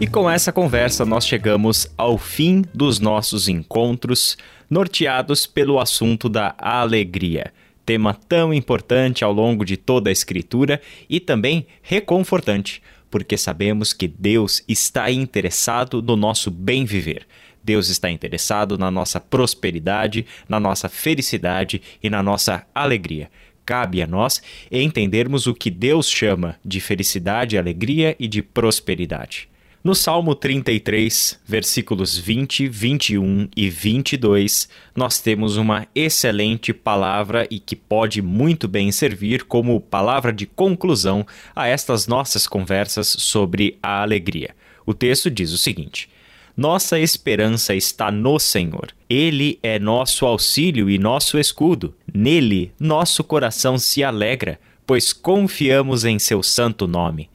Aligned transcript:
E 0.00 0.06
com 0.06 0.30
essa 0.30 0.50
conversa 0.50 1.04
nós 1.04 1.26
chegamos 1.26 1.86
ao 1.94 2.16
fim 2.16 2.64
dos 2.72 2.98
nossos 2.98 3.48
encontros, 3.48 4.38
norteados 4.70 5.46
pelo 5.46 5.78
assunto 5.78 6.26
da 6.26 6.54
alegria. 6.56 7.52
Tema 7.84 8.14
tão 8.14 8.54
importante 8.54 9.22
ao 9.22 9.30
longo 9.30 9.62
de 9.62 9.76
toda 9.76 10.08
a 10.08 10.12
Escritura 10.12 10.80
e 11.06 11.20
também 11.20 11.66
reconfortante, 11.82 12.82
porque 13.10 13.36
sabemos 13.36 13.92
que 13.92 14.08
Deus 14.08 14.64
está 14.66 15.10
interessado 15.10 16.00
no 16.00 16.16
nosso 16.16 16.50
bem 16.50 16.86
viver. 16.86 17.26
Deus 17.62 17.90
está 17.90 18.10
interessado 18.10 18.78
na 18.78 18.90
nossa 18.90 19.20
prosperidade, 19.20 20.24
na 20.48 20.58
nossa 20.58 20.88
felicidade 20.88 21.82
e 22.02 22.08
na 22.08 22.22
nossa 22.22 22.66
alegria. 22.74 23.30
Cabe 23.66 24.00
a 24.00 24.06
nós 24.06 24.40
entendermos 24.72 25.46
o 25.46 25.52
que 25.52 25.70
Deus 25.70 26.08
chama 26.08 26.56
de 26.64 26.80
felicidade, 26.80 27.58
alegria 27.58 28.16
e 28.18 28.26
de 28.26 28.40
prosperidade. 28.42 29.49
No 29.82 29.94
Salmo 29.94 30.34
33, 30.34 31.40
versículos 31.46 32.14
20, 32.14 32.68
21 32.68 33.48
e 33.56 33.70
22, 33.70 34.68
nós 34.94 35.20
temos 35.20 35.56
uma 35.56 35.88
excelente 35.94 36.74
palavra 36.74 37.48
e 37.50 37.58
que 37.58 37.74
pode 37.74 38.20
muito 38.20 38.68
bem 38.68 38.92
servir 38.92 39.44
como 39.44 39.80
palavra 39.80 40.34
de 40.34 40.44
conclusão 40.44 41.26
a 41.56 41.66
estas 41.66 42.06
nossas 42.06 42.46
conversas 42.46 43.08
sobre 43.08 43.78
a 43.82 44.02
alegria. 44.02 44.54
O 44.84 44.92
texto 44.92 45.30
diz 45.30 45.50
o 45.50 45.56
seguinte: 45.56 46.10
Nossa 46.54 47.00
esperança 47.00 47.74
está 47.74 48.10
no 48.10 48.38
Senhor. 48.38 48.92
Ele 49.08 49.58
é 49.62 49.78
nosso 49.78 50.26
auxílio 50.26 50.90
e 50.90 50.98
nosso 50.98 51.38
escudo. 51.38 51.94
Nele, 52.12 52.70
nosso 52.78 53.24
coração 53.24 53.78
se 53.78 54.04
alegra, 54.04 54.60
pois 54.86 55.14
confiamos 55.14 56.04
em 56.04 56.18
seu 56.18 56.42
santo 56.42 56.86
nome. 56.86 57.30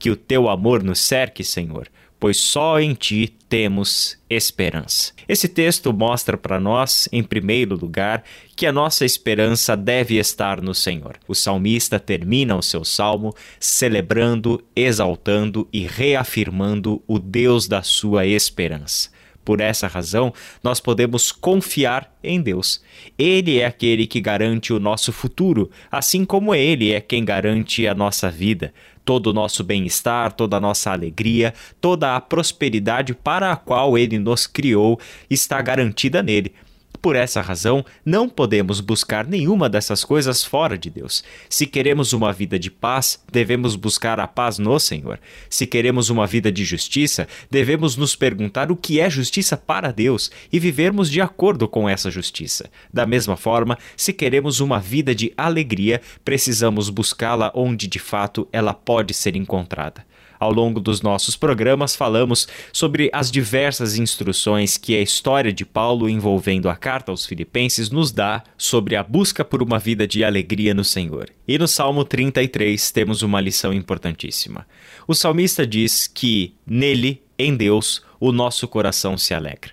Que 0.00 0.10
o 0.10 0.16
teu 0.16 0.48
amor 0.48 0.82
nos 0.82 0.98
cerque, 0.98 1.44
Senhor, 1.44 1.86
pois 2.18 2.38
só 2.38 2.80
em 2.80 2.94
ti 2.94 3.36
temos 3.50 4.18
esperança. 4.30 5.12
Esse 5.28 5.46
texto 5.46 5.92
mostra 5.92 6.38
para 6.38 6.58
nós, 6.58 7.06
em 7.12 7.22
primeiro 7.22 7.76
lugar, 7.76 8.24
que 8.56 8.66
a 8.66 8.72
nossa 8.72 9.04
esperança 9.04 9.76
deve 9.76 10.16
estar 10.16 10.62
no 10.62 10.74
Senhor. 10.74 11.18
O 11.28 11.34
salmista 11.34 12.00
termina 12.00 12.56
o 12.56 12.62
seu 12.62 12.82
salmo 12.82 13.34
celebrando, 13.60 14.64
exaltando 14.74 15.68
e 15.70 15.86
reafirmando 15.86 17.02
o 17.06 17.18
Deus 17.18 17.68
da 17.68 17.82
sua 17.82 18.26
esperança. 18.26 19.10
Por 19.44 19.60
essa 19.60 19.86
razão, 19.86 20.32
nós 20.62 20.80
podemos 20.80 21.32
confiar 21.32 22.16
em 22.22 22.40
Deus. 22.40 22.82
Ele 23.18 23.58
é 23.58 23.66
aquele 23.66 24.06
que 24.06 24.20
garante 24.20 24.72
o 24.72 24.78
nosso 24.78 25.12
futuro, 25.12 25.70
assim 25.90 26.24
como 26.24 26.54
Ele 26.54 26.92
é 26.92 27.00
quem 27.00 27.24
garante 27.24 27.86
a 27.86 27.94
nossa 27.94 28.30
vida. 28.30 28.72
Todo 29.10 29.26
o 29.26 29.32
nosso 29.32 29.64
bem-estar, 29.64 30.32
toda 30.34 30.58
a 30.58 30.60
nossa 30.60 30.92
alegria, 30.92 31.52
toda 31.80 32.14
a 32.14 32.20
prosperidade 32.20 33.12
para 33.12 33.50
a 33.50 33.56
qual 33.56 33.98
Ele 33.98 34.20
nos 34.20 34.46
criou 34.46 35.00
está 35.28 35.60
garantida 35.60 36.22
nele. 36.22 36.54
Por 37.02 37.16
essa 37.16 37.40
razão, 37.40 37.82
não 38.04 38.28
podemos 38.28 38.80
buscar 38.80 39.26
nenhuma 39.26 39.70
dessas 39.70 40.04
coisas 40.04 40.44
fora 40.44 40.76
de 40.76 40.90
Deus. 40.90 41.24
Se 41.48 41.66
queremos 41.66 42.12
uma 42.12 42.30
vida 42.30 42.58
de 42.58 42.70
paz, 42.70 43.22
devemos 43.32 43.74
buscar 43.74 44.20
a 44.20 44.26
paz 44.26 44.58
no 44.58 44.78
Senhor. 44.78 45.18
Se 45.48 45.66
queremos 45.66 46.10
uma 46.10 46.26
vida 46.26 46.52
de 46.52 46.62
justiça, 46.62 47.26
devemos 47.50 47.96
nos 47.96 48.14
perguntar 48.14 48.70
o 48.70 48.76
que 48.76 49.00
é 49.00 49.08
justiça 49.08 49.56
para 49.56 49.90
Deus 49.92 50.30
e 50.52 50.60
vivermos 50.60 51.10
de 51.10 51.22
acordo 51.22 51.66
com 51.66 51.88
essa 51.88 52.10
justiça. 52.10 52.68
Da 52.92 53.06
mesma 53.06 53.36
forma, 53.36 53.78
se 53.96 54.12
queremos 54.12 54.60
uma 54.60 54.78
vida 54.78 55.14
de 55.14 55.32
alegria, 55.38 56.02
precisamos 56.22 56.90
buscá-la 56.90 57.50
onde 57.54 57.86
de 57.86 57.98
fato 57.98 58.46
ela 58.52 58.74
pode 58.74 59.14
ser 59.14 59.36
encontrada. 59.36 60.04
Ao 60.40 60.50
longo 60.50 60.80
dos 60.80 61.02
nossos 61.02 61.36
programas, 61.36 61.94
falamos 61.94 62.48
sobre 62.72 63.10
as 63.12 63.30
diversas 63.30 63.98
instruções 63.98 64.78
que 64.78 64.96
a 64.96 65.02
história 65.02 65.52
de 65.52 65.66
Paulo 65.66 66.08
envolvendo 66.08 66.70
a 66.70 66.74
carta 66.74 67.12
aos 67.12 67.26
Filipenses 67.26 67.90
nos 67.90 68.10
dá 68.10 68.42
sobre 68.56 68.96
a 68.96 69.02
busca 69.02 69.44
por 69.44 69.62
uma 69.62 69.78
vida 69.78 70.08
de 70.08 70.24
alegria 70.24 70.72
no 70.72 70.82
Senhor. 70.82 71.28
E 71.46 71.58
no 71.58 71.68
Salmo 71.68 72.06
33 72.06 72.90
temos 72.90 73.20
uma 73.20 73.38
lição 73.38 73.70
importantíssima. 73.70 74.66
O 75.06 75.14
salmista 75.14 75.66
diz 75.66 76.06
que 76.06 76.54
nele, 76.66 77.22
em 77.38 77.54
Deus, 77.54 78.02
o 78.18 78.32
nosso 78.32 78.66
coração 78.66 79.18
se 79.18 79.34
alegra. 79.34 79.72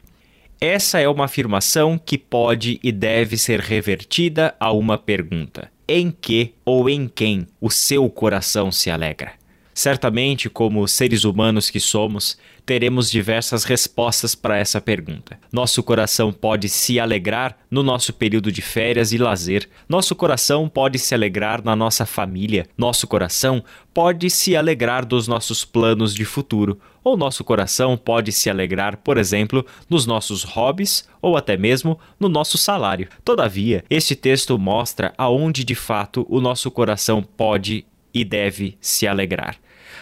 Essa 0.60 1.00
é 1.00 1.08
uma 1.08 1.26
afirmação 1.26 1.98
que 1.98 2.18
pode 2.18 2.78
e 2.84 2.92
deve 2.92 3.38
ser 3.38 3.62
revertida 3.62 4.54
a 4.60 4.74
uma 4.74 4.98
pergunta: 4.98 5.72
em 5.88 6.12
que 6.12 6.56
ou 6.66 6.90
em 6.90 7.08
quem 7.08 7.48
o 7.62 7.72
seu 7.72 8.10
coração 8.10 8.70
se 8.70 8.90
alegra? 8.90 9.37
Certamente, 9.78 10.50
como 10.50 10.88
seres 10.88 11.24
humanos 11.24 11.70
que 11.70 11.80
somos, 11.80 12.36
teremos 12.66 13.12
diversas 13.12 13.64
respostas 13.64 14.34
para 14.34 14.58
essa 14.58 14.82
pergunta. 14.82 15.40
Nosso 15.52 15.84
coração 15.84 16.34
pode 16.34 16.68
se 16.68 17.00
alegrar 17.00 17.56
no 17.70 17.84
nosso 17.84 18.12
período 18.12 18.52
de 18.52 18.60
férias 18.60 19.12
e 19.12 19.20
lazer. 19.20 19.70
Nosso 19.88 20.16
coração 20.16 20.68
pode 20.68 20.98
se 20.98 21.14
alegrar 21.14 21.64
na 21.64 21.76
nossa 21.76 22.08
família. 22.08 22.66
Nosso 22.76 23.06
coração 23.06 23.64
pode 23.94 24.32
se 24.32 24.56
alegrar 24.56 25.06
dos 25.06 25.28
nossos 25.28 25.64
planos 25.64 26.12
de 26.16 26.26
futuro. 26.26 26.80
Ou 27.04 27.16
nosso 27.16 27.44
coração 27.44 27.96
pode 27.96 28.32
se 28.32 28.50
alegrar, 28.50 28.98
por 28.98 29.16
exemplo, 29.16 29.64
nos 29.88 30.08
nossos 30.08 30.42
hobbies 30.42 31.08
ou 31.22 31.38
até 31.38 31.56
mesmo 31.56 32.00
no 32.20 32.28
nosso 32.28 32.58
salário. 32.58 33.10
Todavia, 33.24 33.86
este 33.92 34.16
texto 34.16 34.58
mostra 34.58 35.14
aonde 35.20 35.64
de 35.64 35.76
fato 35.76 36.26
o 36.28 36.42
nosso 36.42 36.72
coração 36.72 37.22
pode 37.22 37.86
e 38.18 38.26
deve 38.26 38.78
se 38.82 39.08
alegrar. 39.08 39.58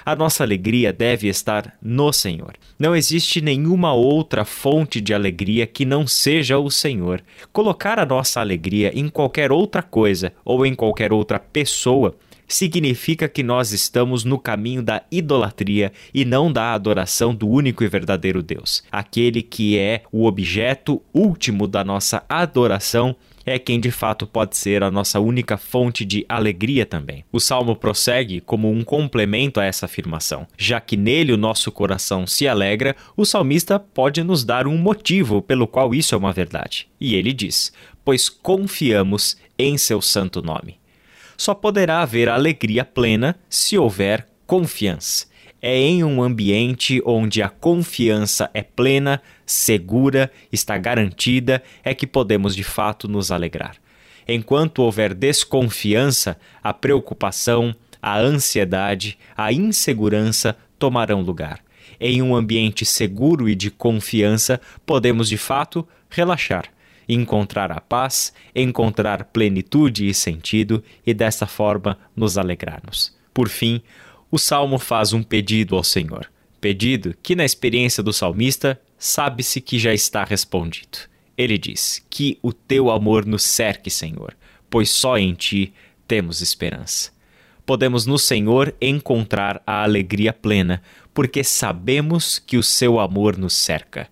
A 0.06 0.16
nossa 0.16 0.44
alegria 0.44 0.94
deve 0.94 1.28
estar 1.28 1.78
no 1.82 2.14
Senhor. 2.14 2.54
Não 2.78 2.96
existe 2.96 3.42
nenhuma 3.42 3.94
outra 3.94 4.46
fonte 4.46 5.02
de 5.02 5.14
alegria 5.14 5.66
que 5.66 5.84
não 5.84 6.06
seja 6.06 6.60
o 6.60 6.70
Senhor. 6.70 7.24
Colocar 7.52 7.98
a 8.00 8.06
nossa 8.06 8.40
alegria 8.40 8.92
em 8.94 9.10
qualquer 9.10 9.52
outra 9.52 9.82
coisa 9.82 10.32
ou 10.46 10.66
em 10.66 10.76
qualquer 10.76 11.12
outra 11.12 11.40
pessoa 11.40 12.16
significa 12.48 13.28
que 13.28 13.44
nós 13.44 13.72
estamos 13.72 14.24
no 14.24 14.38
caminho 14.38 14.82
da 14.82 15.04
idolatria 15.12 15.92
e 16.14 16.26
não 16.26 16.52
da 16.52 16.74
adoração 16.74 17.34
do 17.34 17.48
único 17.48 17.84
e 17.84 17.88
verdadeiro 17.88 18.42
Deus. 18.42 18.84
Aquele 18.92 19.42
que 19.42 19.78
é 19.78 20.04
o 20.12 20.26
objeto 20.26 21.02
último 21.14 21.68
da 21.68 21.84
nossa 21.84 22.24
adoração 22.30 23.16
é 23.46 23.60
quem 23.60 23.80
de 23.80 23.92
fato 23.92 24.26
pode 24.26 24.58
ser 24.58 24.84
a 24.84 24.90
nossa 24.90 25.20
única 25.20 25.56
fonte 25.56 26.04
de 26.04 26.26
alegria 26.28 26.86
também. 26.86 27.24
O 27.32 27.40
salmo 27.40 27.76
prossegue 27.76 28.42
como 28.42 28.72
um 28.72 28.84
complemento 28.84 29.60
a 29.60 29.66
essa 29.66 29.86
afirmação. 29.86 30.48
Já 30.58 30.82
que 30.82 30.98
nele 30.98 31.32
o 31.32 31.38
nosso 31.38 31.72
coração 31.72 32.26
se 32.26 32.48
alegra, 32.48 32.96
o 33.16 33.24
salmista 33.24 33.80
pode 33.80 34.24
nos 34.24 34.44
dar 34.44 34.66
um 34.68 34.78
motivo 34.78 35.42
pelo 35.42 35.68
qual 35.68 35.94
isso 35.94 36.16
é 36.16 36.18
uma 36.18 36.34
verdade. 36.34 36.88
E 37.00 37.14
ele 37.14 37.32
diz: 37.32 37.72
Pois 38.04 38.30
confiamos 38.30 39.38
em 39.58 39.78
seu 39.78 40.02
santo 40.02 40.42
nome. 40.42 40.80
Só 41.38 41.54
poderá 41.54 42.02
haver 42.02 42.30
alegria 42.30 42.86
plena 42.86 43.36
se 43.50 43.78
houver 43.78 44.28
confiança 44.46 45.28
é 45.68 45.80
em 45.80 46.04
um 46.04 46.22
ambiente 46.22 47.02
onde 47.04 47.42
a 47.42 47.50
confiança 47.50 48.52
é 48.54 48.62
plena, 48.62 49.20
segura, 49.48 50.32
está 50.52 50.78
garantida, 50.78 51.64
é 51.84 51.92
que 51.96 52.06
podemos 52.06 52.56
de 52.56 52.64
fato 52.64 53.08
nos 53.08 53.32
alegrar. 53.32 53.76
Enquanto 54.28 54.84
houver 54.84 55.16
desconfiança, 55.16 56.38
a 56.62 56.72
preocupação, 56.72 57.76
a 58.00 58.20
ansiedade, 58.20 59.18
a 59.36 59.52
insegurança 59.52 60.56
tomarão 60.78 61.22
lugar. 61.22 61.60
Em 62.00 62.22
um 62.22 62.36
ambiente 62.36 62.86
seguro 62.86 63.50
e 63.50 63.56
de 63.56 63.72
confiança, 63.72 64.62
podemos 64.86 65.28
de 65.28 65.38
fato 65.38 65.88
relaxar, 66.12 66.66
encontrar 67.08 67.72
a 67.72 67.80
paz, 67.80 68.34
encontrar 68.56 69.26
plenitude 69.26 70.08
e 70.08 70.14
sentido 70.14 70.84
e 71.06 71.14
dessa 71.14 71.46
forma 71.46 71.98
nos 72.16 72.38
alegrarmos. 72.38 73.16
Por 73.34 73.50
fim, 73.50 73.82
o 74.32 74.38
salmo 74.38 74.78
faz 74.78 75.14
um 75.14 75.24
pedido 75.24 75.76
ao 75.76 75.84
Senhor. 75.84 76.30
Pedido 76.60 77.16
que, 77.22 77.36
na 77.36 77.46
experiência 77.46 78.02
do 78.02 78.12
salmista, 78.12 78.80
sabe-se 78.98 79.62
que 79.62 79.78
já 79.78 79.94
está 79.94 80.24
respondido. 80.24 80.98
Ele 81.38 81.58
diz: 81.58 82.04
Que 82.10 82.40
o 82.42 82.52
teu 82.52 82.90
amor 82.90 83.26
nos 83.26 83.44
cerque, 83.44 83.90
Senhor, 83.90 84.36
pois 84.70 84.90
só 84.90 85.18
em 85.18 85.34
ti 85.34 85.74
temos 86.08 86.42
esperança. 86.42 87.12
Podemos 87.66 88.06
no 88.06 88.18
Senhor 88.18 88.76
encontrar 88.80 89.62
a 89.66 89.84
alegria 89.84 90.32
plena, 90.32 90.82
porque 91.14 91.44
sabemos 91.44 92.38
que 92.38 92.58
o 92.58 92.64
seu 92.64 93.00
amor 93.00 93.38
nos 93.38 93.54
cerca. 93.56 94.08